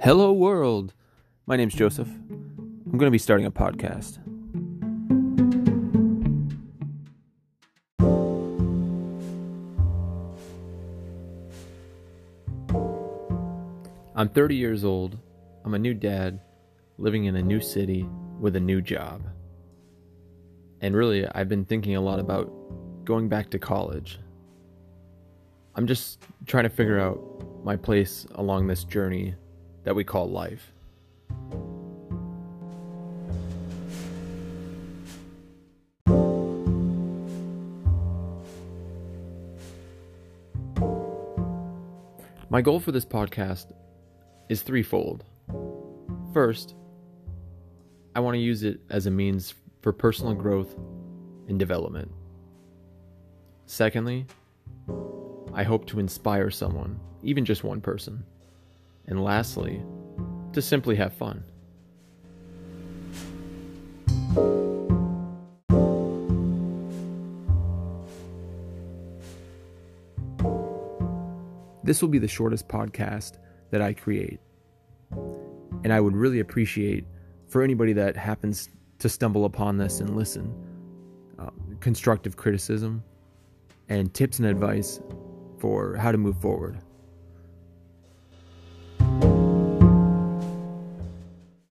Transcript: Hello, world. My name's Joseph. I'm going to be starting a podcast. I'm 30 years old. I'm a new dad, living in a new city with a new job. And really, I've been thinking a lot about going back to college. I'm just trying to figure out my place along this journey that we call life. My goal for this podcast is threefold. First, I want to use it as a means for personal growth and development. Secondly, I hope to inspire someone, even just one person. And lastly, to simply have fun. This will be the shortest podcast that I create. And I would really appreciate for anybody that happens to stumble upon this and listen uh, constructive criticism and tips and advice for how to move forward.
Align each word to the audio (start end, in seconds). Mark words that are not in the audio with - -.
Hello, 0.00 0.32
world. 0.32 0.94
My 1.46 1.54
name's 1.54 1.74
Joseph. 1.74 2.08
I'm 2.08 2.98
going 2.98 3.06
to 3.06 3.10
be 3.12 3.18
starting 3.18 3.46
a 3.46 3.52
podcast. 3.52 4.18
I'm 14.16 14.28
30 14.28 14.56
years 14.56 14.82
old. 14.82 15.18
I'm 15.64 15.74
a 15.74 15.78
new 15.78 15.94
dad, 15.94 16.40
living 16.98 17.26
in 17.26 17.36
a 17.36 17.42
new 17.42 17.60
city 17.60 18.08
with 18.40 18.56
a 18.56 18.60
new 18.60 18.80
job. 18.80 19.22
And 20.80 20.96
really, 20.96 21.28
I've 21.28 21.48
been 21.48 21.64
thinking 21.64 21.94
a 21.94 22.00
lot 22.00 22.18
about 22.18 22.52
going 23.04 23.28
back 23.28 23.50
to 23.50 23.60
college. 23.60 24.18
I'm 25.76 25.86
just 25.86 26.20
trying 26.46 26.64
to 26.64 26.70
figure 26.70 26.98
out 26.98 27.51
my 27.64 27.76
place 27.76 28.26
along 28.34 28.66
this 28.66 28.84
journey 28.84 29.34
that 29.84 29.94
we 29.94 30.04
call 30.04 30.28
life. 30.28 30.72
My 42.50 42.60
goal 42.60 42.80
for 42.80 42.92
this 42.92 43.06
podcast 43.06 43.72
is 44.50 44.60
threefold. 44.60 45.24
First, 46.34 46.74
I 48.14 48.20
want 48.20 48.34
to 48.34 48.40
use 48.40 48.62
it 48.62 48.80
as 48.90 49.06
a 49.06 49.10
means 49.10 49.54
for 49.80 49.90
personal 49.90 50.34
growth 50.34 50.76
and 51.48 51.58
development. 51.58 52.10
Secondly, 53.64 54.26
I 55.54 55.62
hope 55.62 55.86
to 55.86 56.00
inspire 56.00 56.50
someone, 56.50 56.98
even 57.22 57.44
just 57.44 57.62
one 57.62 57.80
person. 57.80 58.24
And 59.06 59.22
lastly, 59.22 59.82
to 60.52 60.62
simply 60.62 60.96
have 60.96 61.12
fun. 61.12 61.44
This 71.84 72.00
will 72.00 72.08
be 72.08 72.18
the 72.18 72.28
shortest 72.28 72.68
podcast 72.68 73.38
that 73.70 73.82
I 73.82 73.92
create. 73.92 74.40
And 75.84 75.92
I 75.92 76.00
would 76.00 76.16
really 76.16 76.40
appreciate 76.40 77.04
for 77.48 77.62
anybody 77.62 77.92
that 77.94 78.16
happens 78.16 78.70
to 79.00 79.08
stumble 79.08 79.44
upon 79.44 79.76
this 79.76 80.00
and 80.00 80.16
listen 80.16 80.54
uh, 81.38 81.50
constructive 81.80 82.36
criticism 82.36 83.02
and 83.88 84.14
tips 84.14 84.38
and 84.38 84.46
advice 84.46 85.00
for 85.62 85.94
how 85.94 86.10
to 86.10 86.18
move 86.18 86.36
forward. 86.38 86.80